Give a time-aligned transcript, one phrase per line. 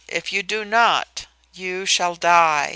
[0.07, 2.69] If you do not, you shall die."